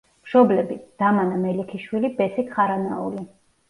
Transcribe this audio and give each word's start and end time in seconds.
მშობლები: 0.27 0.77
დამანა 1.03 1.39
მელიქიშვილი, 1.45 2.13
ბესიკ 2.19 2.53
ხარანაული. 2.59 3.29